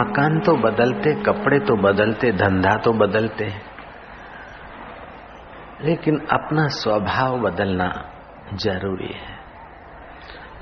[0.00, 3.70] मकान तो बदलते, कपड़े तो बदलते, धंधा तो बदलते
[5.82, 8.10] लेकिन अपना स्वभाव बदलना
[8.54, 9.38] ज़रूरी है।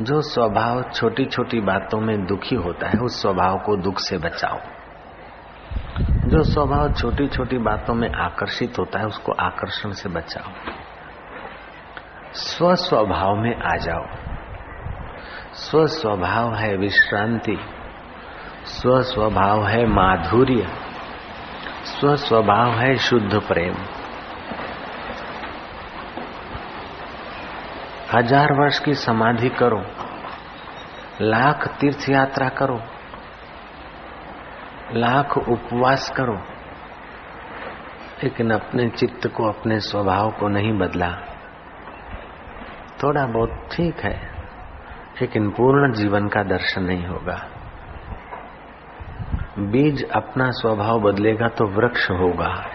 [0.02, 4.58] जो स्वभाव छोटी छोटी बातों में दुखी होता है, उस स्वभाव को दुख से बचाओ।
[6.00, 10.72] जो स्वभाव छोटी छोटी बातों में आकर्षित होता है, उसको आकर्षण से बचाओ।
[12.32, 14.06] स्व स्वभाव में आ जाओ।
[15.52, 17.58] स्व स्वभाव है विश्रांति।
[18.68, 20.66] स्व स्वभाव है माधुर्य।
[21.84, 23.74] स्व स्वभाव है शुद्ध प्रेम।
[28.12, 29.82] हज़ार वर्ष की समाधि करो।
[31.20, 32.80] लाख तीर्थ यात्रा करो।
[34.92, 36.36] लाख उपवास करो।
[38.24, 41.10] लेकिन अपने चित्त को, अपने स्वभाव को नहीं बदला।
[43.02, 44.44] थोड़ा बहुत ठीक है,
[45.20, 47.57] लेकिन पूर्ण जीवन का दर्शन नहीं होगा।
[49.58, 52.66] बीज अपना स्वभाव बदलेगा तो वृक्ष होगा।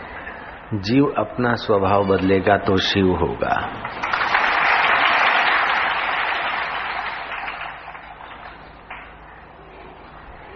[0.74, 3.70] जीव अपना स्वभाव बदलेगा तो शिव होगा।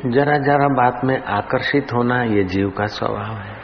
[0.06, 3.56] जरा जरा बात में आकर्षित होना ये जीव का स्वभाव है।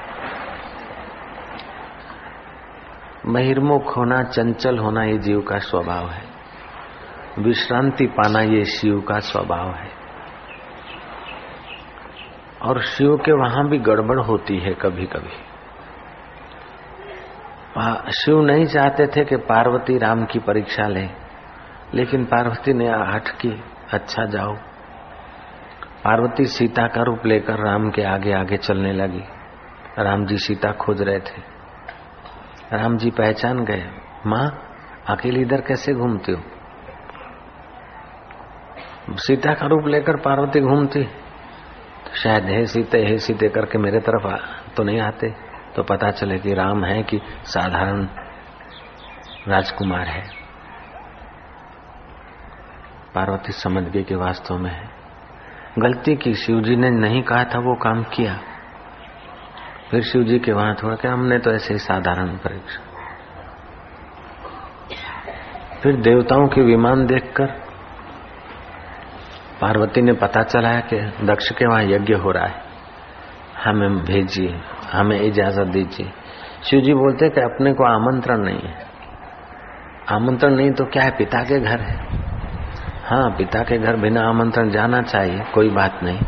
[3.25, 6.23] बहिर्मुख होना, चंचल होना ये जीव का स्वभाव है।
[7.39, 10.02] विश्रांति पाना ये शिव का स्वभाव है।
[12.63, 15.41] और शिव के वहाँ भी गड़बड़ होती है कभी कभी
[18.13, 21.09] शिव नहीं चाहते थे कि पार्वती राम की परीक्षा ले,
[21.93, 24.53] लेकिन पार्वती ने आठ की अच्छा जाओ।
[26.03, 29.23] पार्वती सीता का रूप लेकर राम के आगे आगे चलने लगी।
[29.99, 31.41] राम जी सीता खोज रहे थे।
[32.73, 33.83] राम जी पहचान गए,
[34.25, 34.47] माँ,
[35.09, 36.41] अकेले इधर कैसे घूमती हो?
[39.17, 41.07] सीता का रूप लेकर पार्वती घूमती।
[42.15, 44.37] शायद हे सीते हे सीते करके मेरे तरफ़ आ,
[44.77, 45.35] तो नहीं आते।
[45.75, 48.07] तो पता चले कि राम है कि साधारण
[49.47, 50.23] राजकुमार है।
[53.15, 54.89] पार्वती समझ गई कि वास्तव में है।
[55.79, 58.39] गलती की शिवजी ने नहीं कहा था वो काम किया।
[59.91, 62.81] फिर शिव जी के वहाँ थोड़ा क्या हमने तो ऐसे ही साधारण परीक्षा।
[65.83, 67.62] फिर देवताओं के विमान देखकर
[69.63, 72.55] पार्वती ने पता चलाया कि दक्ष के वहाँ यज्ञ हो रहा है।
[73.65, 74.59] हमें भेजिए,
[74.91, 76.11] हमें इजाज़त दीजिए।
[76.63, 78.85] शिव जी बोलते कि अपने को आमंत्रण नहीं है।
[80.11, 81.11] आमंत्रण नहीं तो क्या है?
[81.11, 81.95] पिता के घर है।
[83.05, 86.19] हाँ पिता के घर बिना आमंत्रण जाना चाहिए, कोई बात नहीं।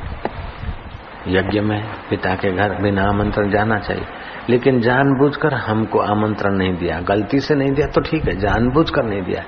[1.28, 4.06] यज्ञ में पिता के घर बिना आमंत्रण जाना चाहिए।
[4.50, 9.22] लेकिन जानबूझकर हमको आमंत्रण नहीं दिया। गलती से नहीं दिया तो ठीक है, जानबूझकर नहीं
[9.22, 9.44] दिया।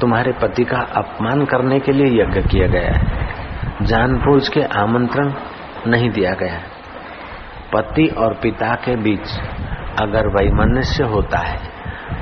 [0.00, 5.32] तुम्हारे पति का अपमान करने के लिए यज्ञ किया गया है। जानबूझ के आमंत्रण
[5.86, 6.60] नहीं दिया गया
[7.72, 9.32] पति और पिता के बीच
[10.00, 11.58] अगर वैमनस्य होता है,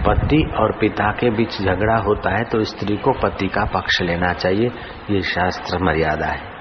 [0.02, 4.32] पति और पिता के बीच झगड़ा होता है तो स्त्री को पति का पक्ष लेना
[4.34, 4.70] चाहिए,
[5.10, 6.54] ये शास्त्र मर्यादा है।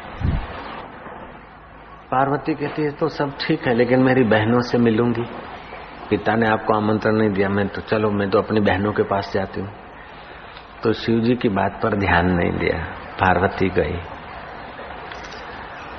[2.12, 5.26] पार्वती कहती है तो सब ठीक है, लेकिन मेरी बहनों से मिलूँगी।
[6.10, 9.32] पिता ने आपको आमंत्रण नहीं दिया, मैं तो चलो, मैं तो अपनी बहनों के पास
[9.34, 9.70] जाती हूँ।
[10.84, 14.00] तो शिव जी की बात पर ध्यान नहीं दिया। पार्वती गई।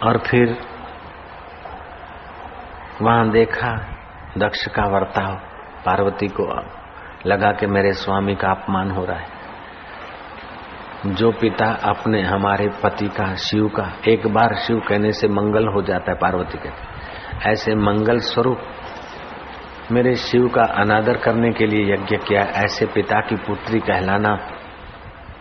[0.02, 0.58] और फिर
[3.02, 3.86] वहाँ देखा,
[4.38, 5.34] दक्ष का वर्ताव।
[5.86, 6.44] पार्वती को
[7.26, 9.36] लगा कि मेरे स्वामी का अपमान हो रहा है।
[11.06, 15.82] जो पिता अपने हमारे पति का, शिव का, एक बार शिव कहने से मंगल हो
[15.82, 16.96] जाता है पार्वती के
[17.50, 18.58] ऐसे मंगल स्वरूप
[19.92, 24.36] मेरे शिव का अनादर करने के लिए यज्ञ किया, ऐसे पिता की पुत्री कहलाना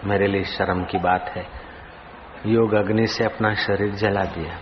[0.06, 1.48] मेरे लिए शर्म की बात है।
[2.46, 4.58] योग अग्नि से अपना शरीर जला दिया।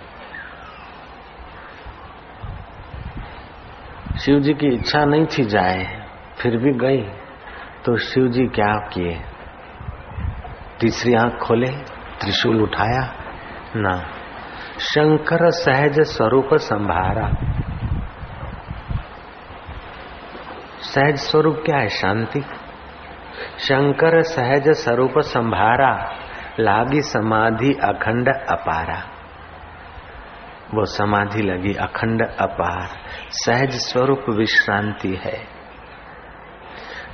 [4.18, 7.02] शिव जी की इच्छा नहीं थी जाए, फिर भी गई।
[7.86, 9.22] तो शिव जी क्या किए?
[10.80, 11.72] तीसरी आँख खोले,
[12.22, 13.14] त्रिशूल उठाया।
[13.76, 13.96] ना,
[14.80, 17.32] शंकर सहज स्वरूप संभारा।
[20.82, 21.90] सहज स्वरूप क्या है?
[21.90, 22.44] शांति।
[23.59, 25.93] शंकर सहज स्वरूप संभारा,
[26.59, 29.01] लागी समाधि अखंड अपारा।
[30.73, 32.87] वो समाधि लगी अखंड अपार,
[33.40, 35.37] सहज स्वरूप विश्रांति है।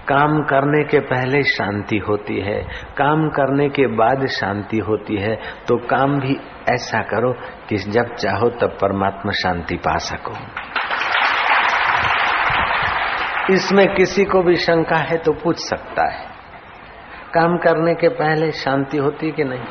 [0.07, 2.61] काम करने के पहले शांति होती है,
[2.97, 5.35] काम करने के बाद शांति होती है
[5.67, 6.37] तो काम भी
[6.69, 7.31] ऐसा करो
[7.69, 10.33] कि जब चाहो तब परमात्मा शांति पा सको।
[13.49, 16.25] इसमें किसी को भी शंका है तो पूछ सकता है।
[17.33, 19.63] काम करने के पहले शांति होती कि नहीं?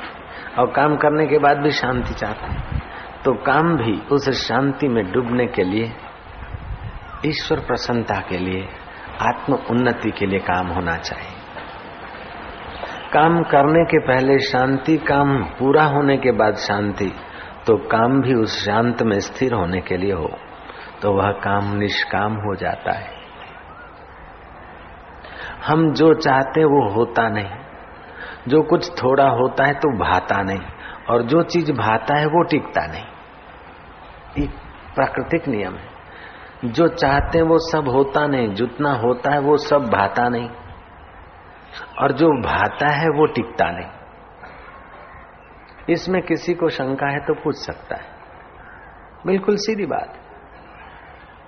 [0.59, 2.81] और काम करने के बाद भी शांति चाहता है।
[3.25, 5.93] तो काम भी उस शांति में डूबने के लिए,
[7.27, 8.69] ईश्वर प्रसन्नता के लिए,
[9.21, 11.39] आत्म उन्नति के लिए काम होना चाहिए।
[13.13, 17.13] काम करने के पहले शांति, काम पूरा होने के बाद शांति
[17.67, 20.31] तो काम भी उस शांत में स्थिर होने के लिए हो।
[21.03, 23.18] तो वह काम निष्काम हो जाता है।
[25.69, 27.50] हम जो चाहते वो होता नहीं।
[28.49, 30.61] जो कुछ थोड़ा होता है तो भाता नहीं।
[31.11, 33.05] और जो चीज़ भाता है वो टिकता नहीं।
[34.44, 34.50] एक
[34.94, 35.88] प्राकृतिक नियम है।
[36.65, 40.50] जो चाहते वो सब होता नहीं। जितना होता है वो सब भाता नहीं।
[41.99, 43.91] और जो भाता है वो टिकता नहीं।
[45.91, 48.06] इसमें किसी को शंका है तो पूछ सकता है।
[49.26, 50.18] बिल्कुल सीधी बात।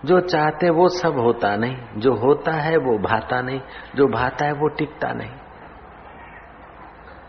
[0.05, 3.61] जो चाहते वो सब होता नहीं। जो होता है वो भाता नहीं।
[3.97, 5.31] जो भाता है वो टिकता नहीं।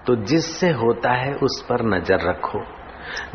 [0.07, 2.63] तो जिससे होता है उस पर नज़र रखो।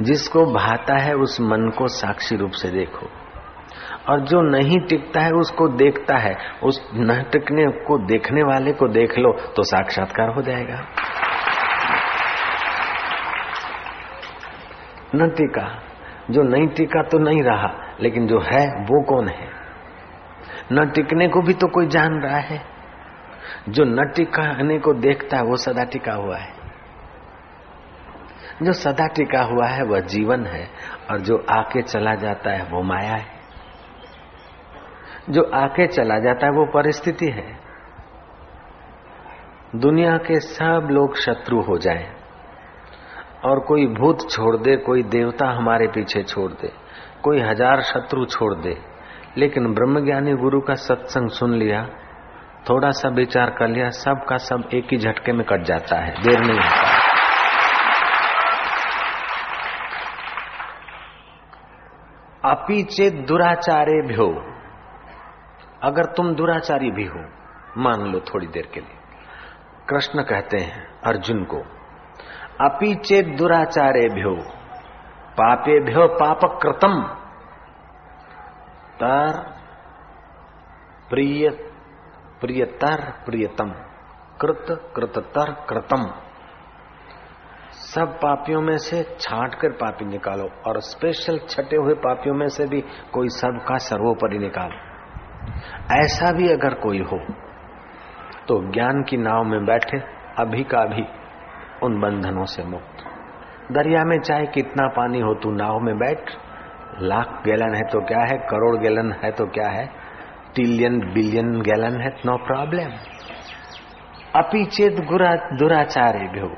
[0.01, 3.07] जिसको भाता है उस मन को साक्षी रूप से देखो।
[4.09, 6.35] और जो नहीं टिकता है उसको देखता है।
[6.65, 10.87] उस न टिकने को देखने वाले को देख लो तो साक्षात्कार हो जाएगा।
[15.15, 15.86] न टिका।
[16.31, 19.49] जो नहीं टिका तो नहीं रहा, लेकिन जो है वो कौन है?
[20.73, 22.63] न टिकने को भी तो कोई जान रहा है।
[23.69, 26.53] जो न टिकाने को देखता है, वो सदा टिका हुआ है।
[28.63, 30.69] जो सदा टिका हुआ है, वह जीवन है,
[31.11, 33.37] और जो आके चला जाता है, वो माया है।
[35.31, 37.59] जो आके चला जाता है, वो परिस्थिति है।
[39.77, 42.16] दुनिया के सब लोग शत्रु हो जाएँ।
[43.47, 46.73] और कोई भूत छोड़ दे, कोई देवता हमारे पीछे छोड़ दे,
[47.23, 48.77] कोई हज़ार शत्रु छोड़ दे।
[49.39, 51.83] लेकिन ब्रह्मज्ञानी गुरु का सत्संग सुन लिया,
[52.71, 56.15] थोड़ा सा विचार कर लिया, सब का सब एक ही झटके में कट जाता है,
[56.23, 56.95] देर नहीं होता।
[62.45, 64.29] अपी चेत दुराचारे भ्यो
[65.83, 67.25] अगर तुम दुराचारी भी हो,
[67.79, 68.99] मान लो थोड़ी देर के लिए।
[69.89, 71.63] कृष्ण कहते हैं, अर्जुन को
[72.61, 74.35] अपी चेत दुराचारे भ्यो
[75.39, 76.95] पापे भ्यो पाप कृतम
[79.01, 79.41] तर
[81.11, 81.49] प्रिय,
[82.41, 83.73] प्रियतर प्रियतम।
[84.41, 84.67] कृत,
[84.97, 86.07] कृततर कृतम।
[87.85, 92.67] सब पापियों में से छांट कर पापी निकालो और स्पेशल छटे हुए पापियों में से
[92.67, 92.81] भी
[93.13, 94.77] कोई सबका सर्वोपरि निकालो।
[95.97, 97.19] ऐसा भी अगर कोई हो
[98.49, 99.99] तो ज्ञान की नाव में बैठे,
[100.39, 101.07] अभी का अभी
[101.83, 103.05] उन बंधनों से मुक्त।
[103.73, 106.31] दरिया में चाहे कितना पानी हो, तू नाव में बैठ।
[107.01, 108.39] लाख गैलन है तो क्या है?
[108.39, 109.87] करोड़ गैलन है तो क्या है?
[110.55, 112.89] ट्रिलियन बिलियन गैलन है, नो प्रॉब्लम।
[114.37, 114.93] अपी चेत
[115.59, 116.49] दुराचार्य भ्यो।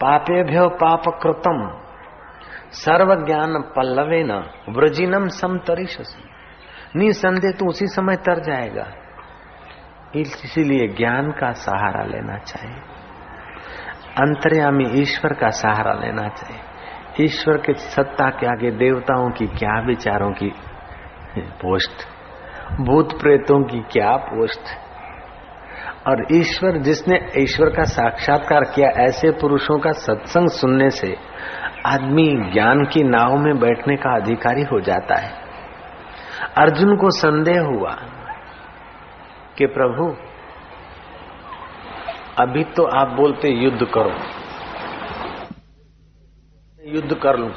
[0.00, 1.80] पापेभ्यो पाप कृतम।
[2.70, 4.32] सर्व ज्ञान पल्लवे न
[4.68, 6.16] व्रजिनम समतरिश
[6.96, 8.86] निसंदेह तो उसी समय तर जाएगा।
[10.16, 12.93] इसीलिए ज्ञान का सहारा लेना चाहिए।
[14.18, 16.60] अंतर्यामी ईश्वर का सहारा लेना चाहिए।
[17.24, 20.52] ईश्वर के सत्ता के आगे देवताओं की क्या विचारों की
[21.38, 22.08] पोस्ट?
[22.80, 24.60] भूत प्रेतों की क्या पोस्ट?
[26.08, 31.16] और ईश्वर, जिसने ईश्वर का साक्षात्कार किया, ऐसे पुरुषों का सत्संग सुनने से
[31.86, 35.32] आदमी ज्ञान की नाव में बैठने का अधिकारी हो जाता है।
[36.58, 37.90] अर्जुन को संदेह हुआ
[39.58, 40.23] कि प्रभु
[42.38, 44.12] अभी तो आप बोलते युद्ध करो।
[46.84, 47.50] युद्ध कर लू।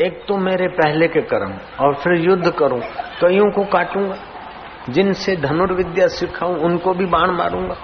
[0.00, 2.80] एक तो मेरे पहले के कर्म, और फिर युद्ध करूँ।
[3.20, 4.16] कईयों को काटूँगा।
[4.90, 7.74] जिनसे धनुर्विद्या सिखाऊं, उनको भी बाण मारूँगा।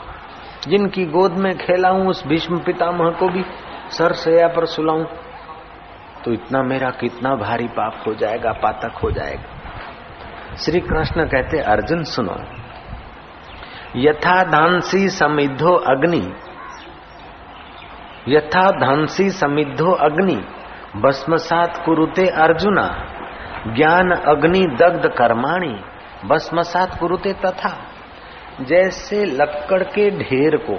[0.68, 3.44] जिनकी गोद में खेलाऊं, उस भीष्म पितामह को भी
[3.90, 5.04] सर सया पर सुलाऊं।
[6.24, 9.42] तो इतना मेरा कितना भारी पाप हो जाएगा, पातक हो जाएगा।
[10.56, 12.36] श्री कृष्ण कहते, अर्जुन सुनो
[13.96, 16.34] यथा धांसी समिद्धो अग्नि।
[18.28, 20.44] यथा धांसी समिद्धो अग्नि,
[20.96, 23.06] भस्मसात कुरुते अर्जुना।
[23.66, 25.80] ज्ञान अग्नि दग्ध कर्माणी,
[26.28, 27.76] भस्मसात कुरुते तथा।
[28.60, 30.78] जैसे लक्कड़ के ढेर को,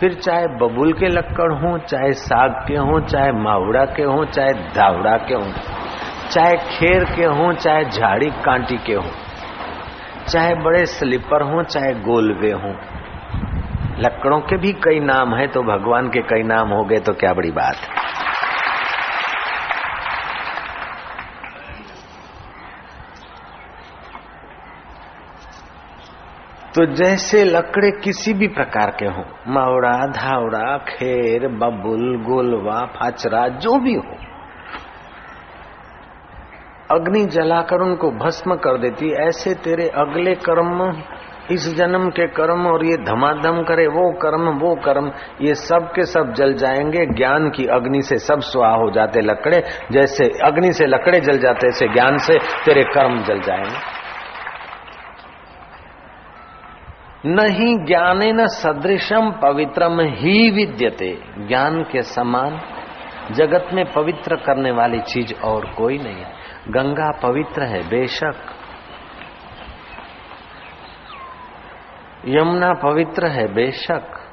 [0.00, 4.52] फिर चाहे बबुल के लक्कड़ हो, चाहे साग के हो, चाहे मावड़ा के हो, चाहे
[4.52, 5.52] दावड़ा के हो,
[6.30, 9.10] चाहे खेर के हो, चाहे झाड़ी कांटी के हो।
[10.32, 12.74] चाहे बड़े स्लीपर हों, चाहे गोलवे हों।
[13.98, 17.32] लकड़ों के भी कई नाम है तो भगवान के कई नाम हो गए तो क्या
[17.32, 18.00] बड़ी बात है।
[26.74, 33.78] तो जैसे लकड़े किसी भी प्रकार के हों, मावड़ा, धावड़ा, खेर, बबुल, गोलवा, फाचरा, जो
[33.78, 34.31] भी हो
[36.92, 41.02] अग्नि जलाकर उनको भस्म कर देती, ऐसे तेरे अगले कर्म,
[41.50, 46.02] इस जन्म के कर्म और ये धमाधम करे, वो कर्म वो कर्म, ये सब के
[46.02, 50.86] सब जल जाएँगे, ज्ञान की अग्नि से सब स्वाह हो जाते लकड़े, जैसे अग्नि से
[50.86, 54.02] लकड़े जल जाते, ऐसे ज्ञान से तेरे कर्म जल जाएँगे।
[57.26, 62.60] नहीं ज्ञाने न सदृशम, पवित्रम ही विद्यते, ज्ञान के समान,
[63.32, 68.34] जगत में पवित्र करने वाली चीज़ और कोई नहीं है। गंगा पवित्र है, बेशक।
[72.28, 74.28] यमुना पवित्र है, बेशक।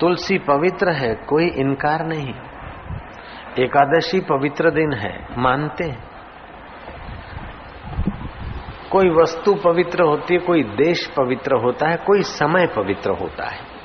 [0.00, 2.34] तुलसी पवित्र है, कोई इनकार नहीं।
[3.58, 6.08] एकादशी पवित्र दिन है, मानते हैं।
[8.92, 13.77] कोई वस्तु पवित्र होती है, कोई देश पवित्र होता है, कोई समय पवित्र होता है।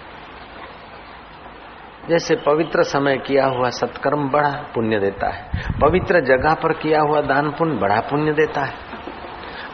[2.10, 5.50] जैसे पवित्र समय किया हुआ सत्कर्म बड़ा पुण्य देता है।
[5.82, 8.74] पवित्र जगह पर किया हुआ दान पुण्य बड़ा पुण्य देता है।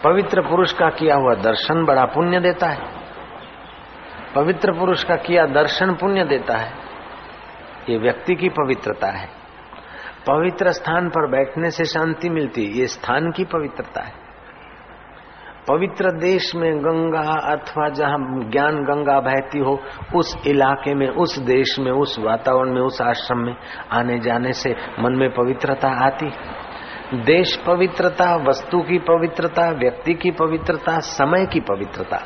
[0.03, 2.79] पवित्र पुरुष का किया हुआ दर्शन बड़ा पुण्य देता है।
[4.35, 6.73] पवित्र पुरुष का किया दर्शन पुण्य देता है।
[7.89, 9.29] ये व्यक्ति की पवित्रता है।
[10.27, 14.28] पवित्र स्थान पर बैठने से शांति मिलती, ये स्थान की पवित्रता है।
[15.69, 18.17] पवित्र देश में गंगा अथवा जहाँ
[18.51, 19.79] ज्ञान गंगा बहती हो,
[20.15, 23.55] उस इलाके में, उस देश में, उस वातावरण में, उस आश्रम में
[23.91, 26.29] आने जाने से मन में पवित्रता आती।
[27.13, 32.17] देश पवित्रता, वस्तु की पवित्रता, व्यक्ति की पवित्रता, समय की पवित्रता।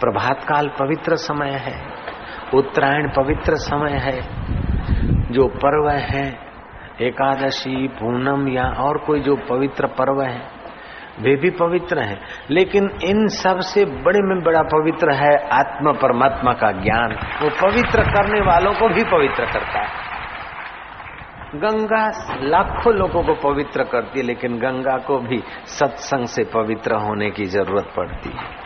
[0.00, 1.86] प्रभात काल पवित्र समय है,
[2.54, 4.20] उत्तरायण पवित्र समय है,
[5.32, 6.38] जो पर्व है,
[7.00, 10.55] एकादशी, पूनम या और कोई जो पवित्र पर्व है
[11.20, 12.20] वे भी पवित्र हैं।
[12.50, 18.40] लेकिन इन सबसे बड़े में बड़ा पवित्र है आत्मा परमात्मा का ज्ञान। वो पवित्र करने
[18.40, 20.16] वालों को भी पवित्र करता है।
[21.54, 27.30] गंगा लाखों लोगों को पवित्र करती है, लेकिन गंगा को भी सत्संग से पवित्र होने
[27.30, 28.65] की ज़रूरत पड़ती है।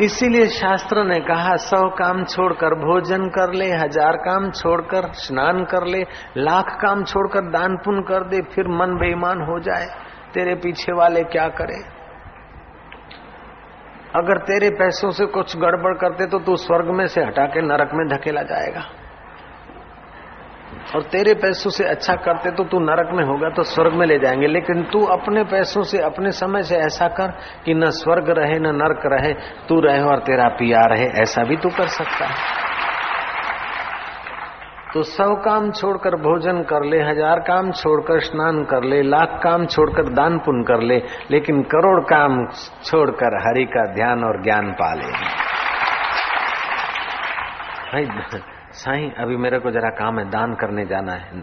[0.00, 5.86] इसीलिए शास्त्र ने कहा, सौ काम छोड़कर भोजन कर ले, हज़ार काम छोड़कर स्नान कर
[5.86, 6.02] ले,
[6.36, 9.86] लाख काम छोड़कर दान पुण्य कर दे, फिर मन बेईमान हो जाए।
[10.34, 11.78] तेरे पीछे वाले क्या करे?
[14.16, 17.90] अगर तेरे पैसों से कुछ गड़बड़ करते तो तू स्वर्ग में से हटा के नरक
[17.94, 18.80] में धकेला जाएगा।
[20.94, 24.18] और तेरे पैसों से अच्छा करते तो तू नरक में होगा तो स्वर्ग में ले
[24.18, 28.58] जाएँगे। लेकिन तू अपने पैसों से, अपने समय से ऐसा कर कि न स्वर्ग रहे,
[28.58, 29.34] न नरक रहे,
[29.68, 32.34] तू रहे और तेरा पिया रहे। ऐसा भी तू कर सकता है।
[34.94, 39.66] तो सौ काम छोड़कर भोजन कर ले, हज़ार काम छोड़कर स्नान कर ले, लाख काम
[39.66, 42.46] छोड़कर दान पुण्य कर ले, लेकिन करोड़ काम
[42.84, 45.40] छोड़कर हरि का ध्यान और ज्ञान पा ले।
[48.80, 51.42] साईं, अभी मेरे को जरा काम है, दान करने जाना है।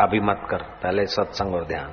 [0.00, 1.90] अभी मत कर, पहले सत्संग और ध्यान।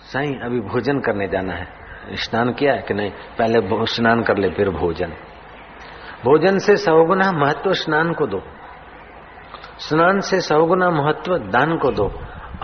[0.00, 1.68] साईं, अभी भोजन करने जाना है।
[2.12, 3.10] स्नान किया है कि नहीं?
[3.10, 5.08] पहले स्नान कर ले, फिर भोजन।
[6.24, 8.42] भोजन से सौगुना महत्व स्नान को दो।
[9.78, 12.12] स्नान से सौगुना महत्व दान को दो।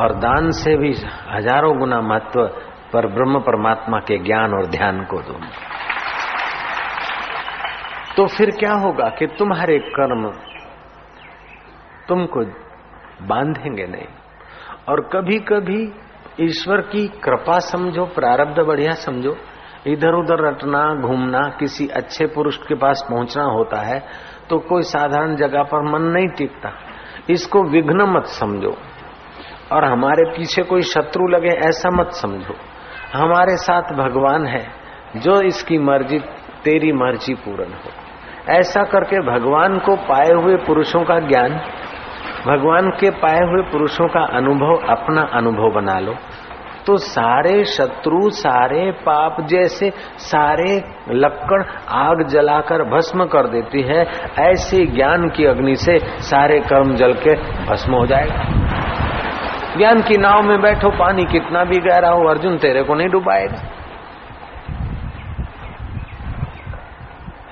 [0.00, 0.94] और दान से भी
[1.30, 2.46] हज़ारों गुना महत्व
[2.92, 5.40] पर ब्रह्म परमात्मा के ज्ञान और ध्यान को दो।
[8.16, 10.30] तो फिर क्या होगा कि तुम्हारे कर्म
[12.08, 12.40] तुमको
[13.26, 14.06] बांधेंगे नहीं।
[14.88, 15.92] और कभी कभी
[16.40, 19.36] ईश्वर की कृपा समझो, प्रारब्ध बढ़िया समझो।
[19.86, 24.00] इधर उधर रटना, घूमना, किसी अच्छे पुरुष के पास पहुँचना होता है
[24.50, 26.70] तो कोई साधारण जगह पर मन नहीं टिकता।
[27.30, 28.76] इसको विघ्न मत समझो।
[29.72, 32.54] और हमारे पीछे कोई शत्रु लगे, ऐसा मत समझो।
[33.14, 34.66] हमारे साथ भगवान है,
[35.16, 36.18] जो इसकी मर्ज़ी,
[36.64, 38.03] तेरी मर्ज़ी पूर्ण हो।
[38.48, 41.50] ऐसा करके भगवान को पाए हुए पुरुषों का ज्ञान,
[42.46, 46.14] भगवान के पाए हुए पुरुषों का अनुभव, अपना अनुभव बना लो।
[46.86, 54.06] तो सारे शत्रु, सारे पाप जैसे सारे लक्कड़ आग जलाकर भस्म कर देती है,
[54.38, 57.34] ऐसे ज्ञान की अग्नि से सारे कर्म जल के
[57.66, 58.42] भस्म हो जाएगा।
[59.76, 63.83] ज्ञान की नाव में बैठो, पानी कितना भी गहरा हो, अर्जुन तेरे को नहीं डुबाएगा।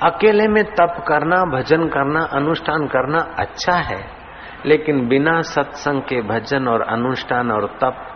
[0.02, 4.00] अकेले में तप करना, भजन करना, अनुष्ठान करना अच्छा है,
[4.66, 8.08] लेकिन बिना सत्संग के भजन और अनुष्ठान और तप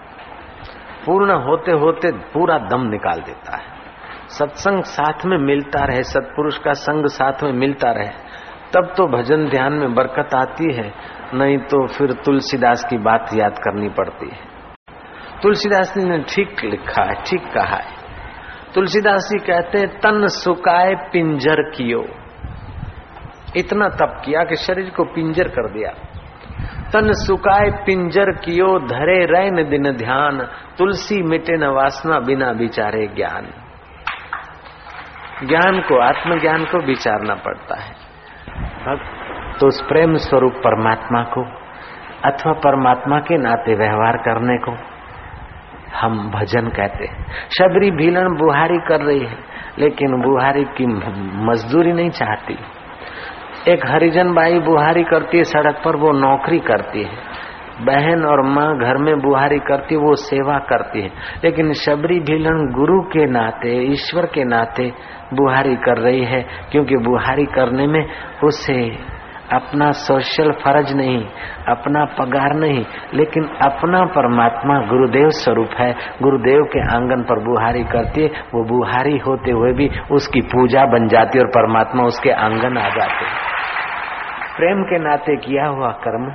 [1.06, 3.74] पूर्ण होते होते पूरा दम निकाल देता है।
[4.28, 8.08] सत्संग साथ में मिलता रहे, सत्पुरुष का संग साथ में मिलता रहे,
[8.74, 10.92] तब तो भजन ध्यान में बरकत आती है,
[11.34, 14.40] नहीं तो फिर तुलसीदास की बात याद करनी पड़ती है।
[15.42, 17.95] तुलसीदास जी ने ठीक लिखा है, ठीक कहा है।
[18.76, 22.04] तुलसीदास जी कहते हैं, तन सुकाए पिंजर कियो।
[23.56, 25.90] इतना तप किया कि शरीर को पिंजर कर दिया।
[26.92, 33.46] तन सुकाए पिंजर कियो, धरे रैन दिन ध्यान, तुलसी मिटे न वासना बिना विचारे ज्ञान।
[35.46, 37.92] ज्ञान को, आत्मज्ञान को विचारना पड़ता है।
[39.60, 41.44] तो उस प्रेम स्वरूप परमात्मा को,
[42.24, 44.95] अथवा परमात्मा के नाते व्यवहार करने को
[46.00, 47.24] हम भजन कहते हैं।
[47.58, 49.36] शबरी भीलन बुहारी कर रही है,
[49.78, 50.86] लेकिन बुहारी की
[51.46, 52.56] मजदूरी नहीं चाहती।
[53.68, 57.46] एक हरिजन बाई बुहारी करती है, सड़क पर वो नौकरी करती है।
[57.80, 61.08] बहन और माँ घर में बुहारी करती वो सेवा करती है।
[61.44, 64.92] लेकिन शबरी भीलन गुरु के नाते, ईश्वर के नाते
[65.34, 68.06] बुहारी कर रही है, क्योंकि बुहारी करने में
[68.44, 68.98] उसे
[69.52, 71.26] अपना सोशल फ़र्ज़ नहीं,
[71.68, 72.84] अपना पगार नहीं,
[73.14, 79.18] लेकिन अपना परमात्मा गुरुदेव स्वरूप है। गुरुदेव के आँगन पर बुहारी करती है, वो बुहारी
[79.18, 83.24] होते हुए भी उसकी पूजा बन जाती और परमात्मा उसके आँगन आ जाते
[84.56, 86.34] प्रेम के नाते किया हुआ कर्म,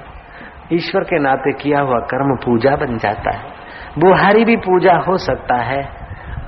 [0.73, 3.43] ईश्वर के नाते किया हुआ कर्म पूजा बन जाता है।
[3.99, 6.00] बुहारी भी पूजा हो सकता है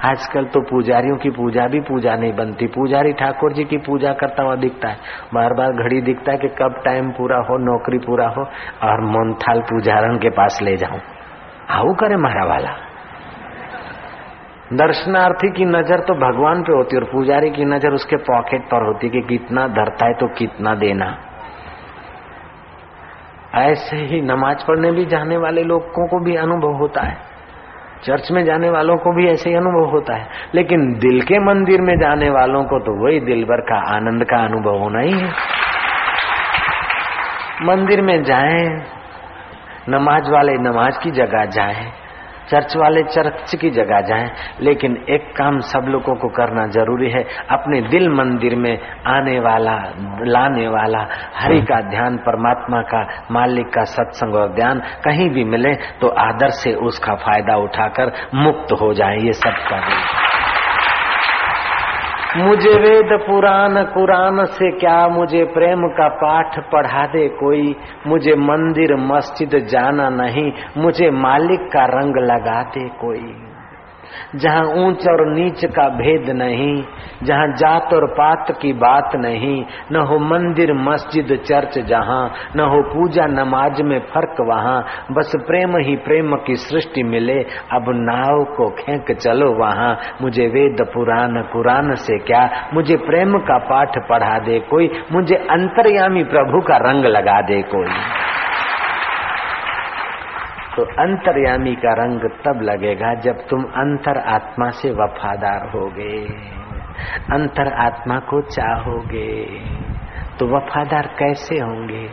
[0.04, 4.44] आजकल तो पुजारियों की पूजा भी पूजा नहीं बनती। पुजारी ठाकुर जी की पूजा करता
[4.44, 4.98] हुआ दिखता है।
[5.34, 8.44] बार बार घड़ी दिखता है कि कब टाइम पूरा हो, नौकरी पूरा हो,
[8.84, 11.00] और मोनथाल पुजारन के पास ले जाऊँ।
[11.72, 12.76] आऊ करे मारा वाला
[14.74, 19.10] दर्शनार्थी की नज़र तो भगवान पे होती और पुजारी की नज़र उसके पॉकेट पर होती
[19.10, 21.16] कि कितना धरता है तो कितना देना।
[23.58, 27.18] ऐसे ही नमाज़ पढ़ने भी जाने वाले लोगों को भी अनुभव होता है।
[28.04, 31.82] चर्च में जाने वालों को भी ऐसे ही अनुभव होता है। लेकिन दिल के मंदिर
[31.82, 35.30] में जाने वालों को तो वही दिल भर का आनंद का अनुभव होना ही है।
[37.62, 38.86] मंदिर में जाए,
[39.90, 42.03] नमाज़ वाले नमाज़ की जगह जाएँ।
[42.50, 44.30] चर्च वाले चर्च की जगह जाएँ,
[44.62, 48.74] लेकिन एक काम सब लोगों को करना ज़रूरी है, अपने दिल मंदिर में
[49.08, 49.76] आने वाला,
[50.26, 55.74] लाने वाला, हरि का ध्यान, परमात्मा का मालिक का सत्संग और ध्यान कहीं भी मिले
[56.02, 60.23] तो आदर से उसका फ़ायदा उठाकर मुक्त हो जाए, ये सब का
[62.38, 67.76] मुझे वेद पुराण, कुरान से क्या मुझे प्रेम का पाठ पढ़ा दे कोई?
[68.08, 73.53] मुझे मंदिर, मस्जिद जाना नहीं। मुझे मालिक का रंग लगा दे कोई?
[74.36, 76.84] जहाँ ऊंच और नीच का भेद नहीं,
[77.24, 82.82] जहाँ जात और पात की बात नहीं, न हो मंदिर, मस्जिद, चर्च जहाँ, न हो
[82.82, 87.40] पूजा, नमाज़ में फ़र्क वहाँ, बस प्रेम ही प्रेम की सृष्टि मिले,
[87.72, 93.58] अब नाव को खेक चलो वहाँ, मुझे वेद पुराण, कुरान से क्या, मुझे प्रेम का
[93.58, 97.88] पाठ पढ़ा दे कोई, मुझे अंतर्यामी प्रभु का रंग लगा दे कोई।
[100.76, 106.26] तो अंतर्यामी का रंग तब लगेगा जब तुम अंतर आत्मा से वफादार होगे।
[107.34, 109.46] अंतर आत्मा को चाहोगे।
[110.40, 112.10] तो वफादार कैसे होंगे?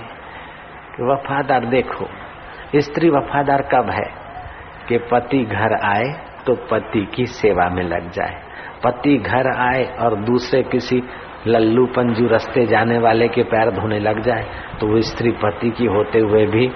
[1.00, 2.06] वफादार देखो,
[2.76, 4.20] स्त्री वफादार कब है?
[4.88, 6.12] कि पति घर आए
[6.46, 8.42] तो पति की सेवा में लग जाए।
[8.84, 11.02] पति घर आए और दूसरे किसी
[11.46, 14.44] लल्लू पंजू रस्ते जाने वाले के पैर धोने लग जाए
[14.80, 16.72] तो वो स्त्री पति की होते हुए भी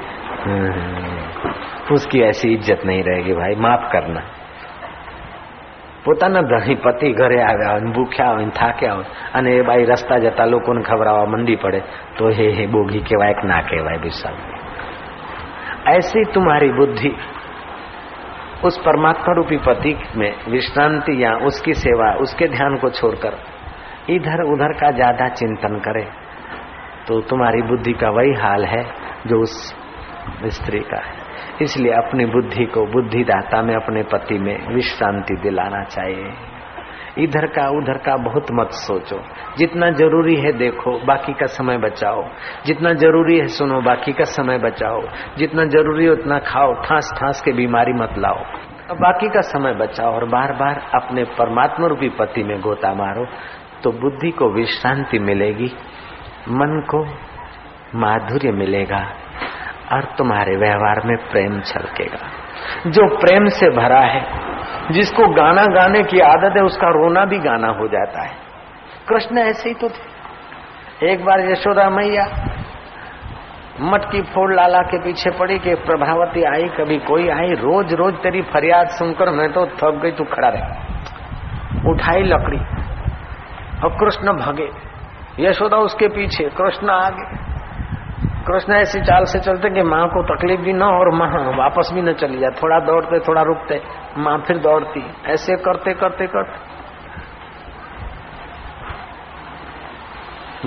[1.92, 4.22] उसकी ऐसी इज्जत नहीं रहेगी भाई माफ करना
[6.06, 10.46] પોતાના ધણી પતિ ઘરે આવ્યા હોય ભૂખ્યા હોય થાક્યા હોય અને એ બાઈ રસ્તા જતા
[10.46, 11.82] લોકોને ખવડાવવા મંડી પડે
[12.18, 14.38] તો हे हे बोगी कहवाय कि ना कहवाय विशाल
[15.90, 17.12] ऐसी तुम्हारी बुद्धि
[18.64, 23.38] उस परमात्मा रूपी पति में विश्रांति या उसकी सेवा उसके ध्यान को छोड़कर
[24.10, 26.06] इधर उधर का ज्यादा चिंतन करे
[27.08, 28.84] तो तुम्हारी बुद्धि का वही हाल है
[29.28, 29.56] जो उस
[30.56, 31.23] स्त्री का है
[31.63, 36.33] इसलिए अपनी बुद्धि को बुद्धिदाता में, अपने पति में विश्रांति दिलाना चाहिए।
[37.19, 39.21] इधर का, उधर का बहुत मत सोचो।
[39.59, 42.23] जितना ज़रूरी है देखो, बाकी का समय बचाओ।
[42.67, 45.03] जितना ज़रूरी है सुनो, बाकी का समय बचाओ।
[45.37, 48.39] जितना ज़रूरी है उतना खाओ ठास ठास के बीमारी मत लाओ।
[48.95, 53.27] बाकी का समय बचाओ और बार बार अपने परमात्मा रूपी पति में गोता मारो
[53.83, 55.73] तो बुद्धि को विश्रांति मिलेगी,
[56.49, 57.05] मन को
[57.99, 59.07] माधुर्य मिलेगा।
[59.93, 62.29] और तुम्हारे व्यवहार में प्रेम छलकेगा।
[62.87, 64.27] जो प्रेम से भरा है,
[64.91, 68.33] जिसको गाना गाने की आदत है, उसका रोना भी गाना हो जाता है।
[69.09, 70.15] कृष्ण ऐसे ही तो थे।
[71.13, 72.51] एक बार यशोदा मैया
[73.81, 78.43] मटकी फोड़ लाला के पीछे पड़ी कि प्रभावती आई, कभी कोई आई, रोज रोज तेरी
[78.43, 80.63] फरियाद सुनकर मैं तो थक गई, तू खड़ा रहे।
[81.91, 82.59] उठाई लकड़ी
[83.85, 84.69] और कृष्ण भगे।
[85.41, 87.54] यशोदा उसके पीछे, कृष्ण आगे।
[88.49, 92.03] कृष्ण ऐसी चाल से चलते कि माँ को तकलीफ़ भी न और माँ वापस भी
[92.03, 93.81] न चली जाए। थोड़ा दौड़ते, थोड़ा रुकते,
[94.19, 96.75] माँ फिर दौड़ती। ऐसे करते करते करते।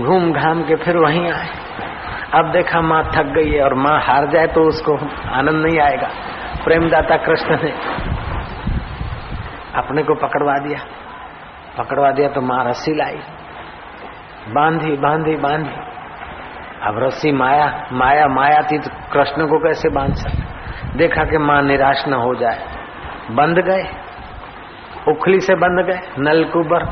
[0.01, 1.47] घूम घाम के फिर वहीं आए।
[2.33, 4.97] अब देखा माँ थक गई है और माँ हार जाए तो उसको
[5.31, 6.09] आनंद नहीं आएगा।
[6.63, 7.71] प्रेमदाता कृष्ण ने
[9.75, 10.79] अपने को पकड़वा दिया।
[11.77, 13.19] पकड़वा दिया तो माँ रस्सी लाई।
[14.49, 15.86] बांधी बांधी बांधी।
[16.83, 20.97] अब रस्सी माया माया माया थी तो कृष्ण को कैसे बाँध सकते?
[20.97, 22.59] देखा कि माँ निराश न हो जाए।
[23.31, 23.83] बंद गए।
[25.11, 26.85] उखली से बंद गए। नलकुबर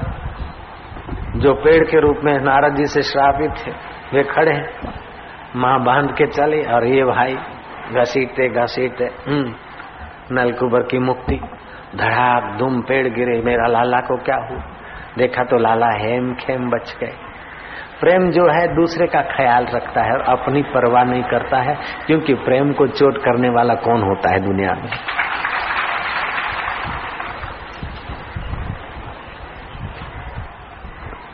[1.36, 3.72] जो पेड़ के रूप में नारद जी से श्रापित थे,
[4.14, 4.94] वे खड़े हैं।
[5.56, 7.38] माँ बाँध के चले और ये भाई
[7.92, 9.54] घसीटते घसीटते हम्म
[10.32, 11.42] नलकुबर की मुक्ति।
[11.96, 14.62] धड़ाक, धूम, पेड़ गिरे। मेरा लाला को क्या हुआ?
[15.18, 17.14] देखा तो लाला हेम खेम बच गए।
[18.00, 21.76] प्रेम जो है दूसरे का ख्याल रखता है और अपनी परवाह नहीं करता है,
[22.08, 24.90] क्योंकि प्रेम को चोट करने वाला कौन होता है दुनिया में?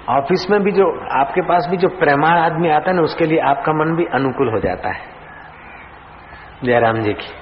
[0.10, 3.40] ऑफ़िस में भी जो, आपके पास भी जो प्रेमाण आदमी आता है ना, उसके लिए
[3.40, 5.02] आपका मन भी अनुकूल हो जाता है।
[6.64, 7.34] जयराम जी की।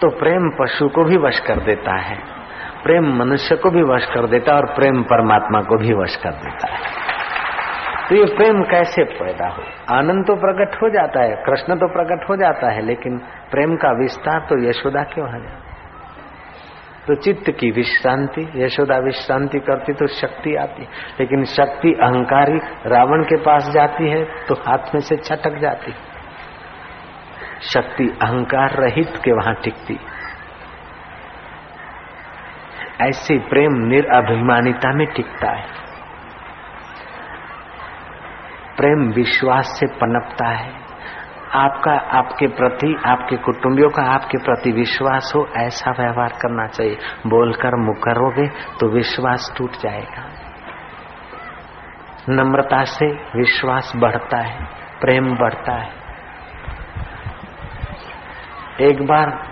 [0.00, 2.39] तो प्रेम पशु को भी वश कर देता है।
[2.82, 6.30] प्रेम मनुष्य को भी वश कर देता है और प्रेम परमात्मा को भी वश कर
[6.30, 6.78] देता है।
[8.08, 9.62] तो ये प्रेम कैसे पैदा हो?
[9.96, 13.18] आनंद तो प्रकट हो जाता है, कृष्ण तो प्रकट हो जाता है, लेकिन
[13.50, 15.70] प्रेम का विस्तार तो यशोदा क्यों जाता
[17.06, 20.82] तो चित्त की विश्रांति, यशोदा विश्रांति करती तो शक्ति आती।
[21.20, 25.92] लेकिन शक्ति अहंकारी रावण के पास जाती है तो हाथ में से छटक जाती।
[27.62, 29.98] शक्ति अहंकार रहित के वहाँ टिकती।
[33.00, 35.66] ऐसे प्रेम निरअभिमानिता में टिकता है।
[38.76, 40.72] प्रेम विश्वास से पनपता है।
[41.54, 47.76] आपका, आपके प्रति, आपके कुटुंबियों का आपके प्रति विश्वास हो, ऐसा व्यवहार करना चाहिए। बोलकर
[47.76, 50.28] मुकरोगे तो विश्वास टूट जाएगा।
[52.28, 54.64] नम्रता से विश्वास बढ़ता है,
[55.00, 55.90] प्रेम बढ़ता है।
[58.80, 59.49] एक बार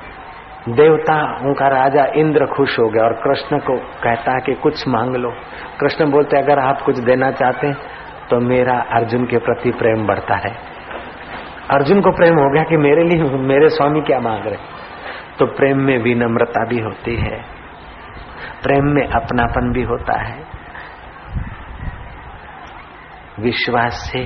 [0.71, 5.17] देवता, उनका राजा इंद्र खुश हो गया और कृष्ण को कहता है कि कुछ मांग
[5.17, 5.31] लो।
[5.81, 7.77] कृष्ण बोलते, अगर आप कुछ देना चाहते हैं
[8.31, 10.53] तो मेरा अर्जुन के प्रति प्रेम बढ़ता है।
[11.71, 14.77] अर्जुन को प्रेम हो गया कि मेरे लिए, मेरे स्वामी क्या मांग रहे
[15.39, 17.39] तो प्रेम में विनम्रता भी होती है।
[18.63, 20.39] प्रेम में अपनापन भी होता है।
[23.41, 24.25] विश्वास से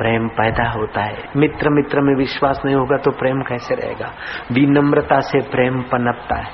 [0.00, 4.12] प्रेम पैदा होता है। मित्र मित्र में विश्वास नहीं होगा तो प्रेम कैसे रहेगा?
[4.52, 6.50] विनम्रता से प्रेम पनपता है।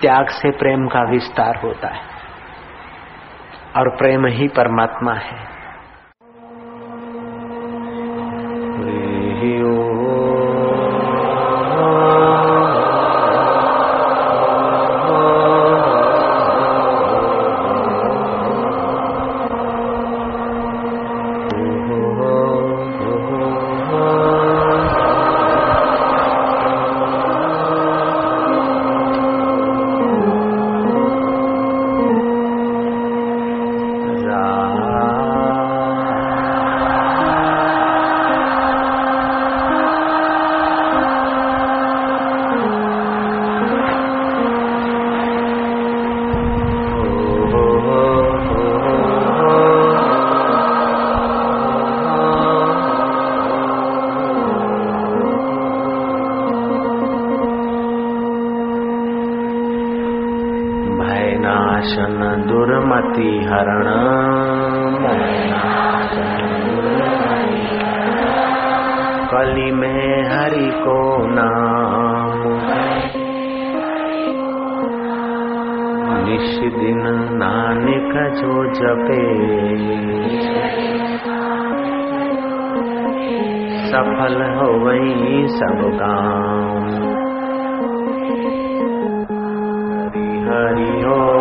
[0.00, 2.02] त्याग से प्रेम का विस्तार होता है।
[3.76, 5.50] और प्रेम ही परमात्मा है।
[69.34, 72.40] कली में हरि को नाम।
[76.28, 79.50] निश दिन नानक जो जपे।
[83.86, 87.00] सफल हो वही सब काम।
[90.50, 91.39] हरि हरि हो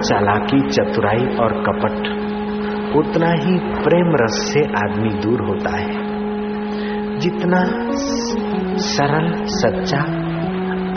[0.00, 2.28] चालाकी, चतुराई और कपट।
[2.96, 6.08] उतना ही प्रेम रस से आदमी दूर होता है।
[7.18, 7.64] जितना
[8.78, 10.00] सरल, सच्चा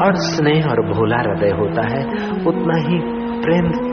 [0.05, 2.05] और स्नेह और भोला हृदय होता है,
[2.47, 2.99] उतना ही
[3.41, 3.91] प्रेम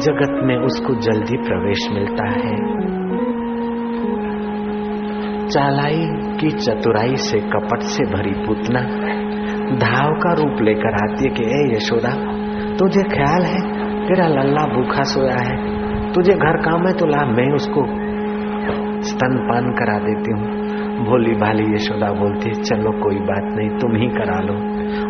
[0.00, 2.84] जगत में उसको जल्दी प्रवेश मिलता है।
[5.48, 8.80] चालाई की चतुराई से कपट से भरी पुतना,
[9.76, 12.23] धाव का रूप लेकर आती है कि, ए यशोदा
[12.78, 13.60] तुझे ख्याल है?
[14.06, 17.84] तेरा लल्ला भूखा सोया है। तुझे घर काम है तो ला, मैं उसको
[19.02, 20.64] स्तनपान करा देती हूँ।
[21.04, 24.54] भोली भाली यशोदा बोलती चलो, कोई बात नहीं, तुम ही करा लो।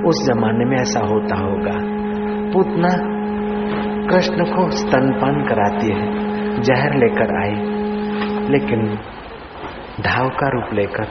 [0.09, 2.05] उस जमाने में ऐसा होता होगा।
[2.53, 2.89] पूतना
[4.09, 7.55] कृष्ण को स्तनपान कराती है। जहर लेकर आई,
[8.49, 8.99] लेकिन
[10.01, 11.05] ढाव का रूप लेकर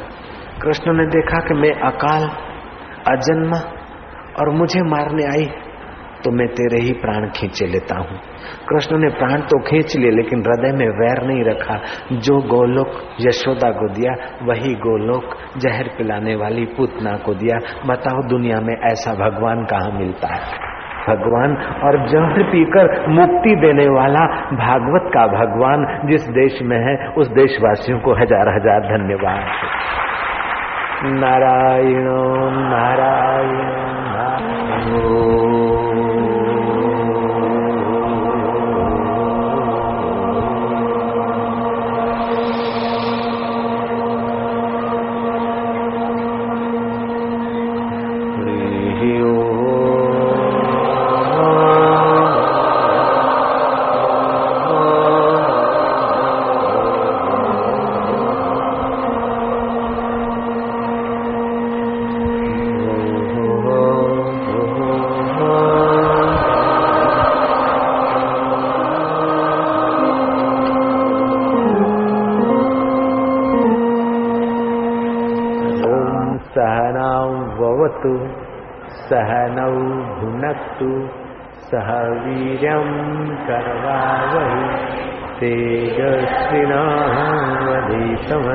[0.61, 2.23] कृष्ण ने देखा कि मैं अकाल,
[3.07, 3.57] अजन्मा
[4.39, 5.62] और मुझे मारने आई।
[6.25, 8.17] तो मैं तेरे ही प्राण खींचे लेता हूँ।
[8.69, 11.79] कृष्ण ने प्राण तो खींच लिए, लेकिन हृदय में वैर नहीं रखा।
[12.11, 18.59] जो गोलोक यशोदा को दिया, वही गोलोक जहर पिलाने वाली पुतना को दिया। बताओ, दुनिया
[18.59, 20.71] में ऐसा भगवान कहाँ मिलता है?
[21.09, 24.21] भगवान और जहर पीकर मुक्ति देने वाला
[24.55, 29.43] भागवत का भगवान जिस देश में है, उस देशवासियों को हज़ार हज़ार धन्यवाद।
[31.19, 32.05] नारायण
[32.69, 33.65] नारायण
[34.07, 35.52] नारायण।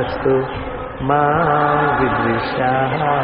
[0.07, 0.35] तेजस्विनावधीतमस्तु
[1.07, 1.21] मा
[1.99, 3.16] विद्विषावहि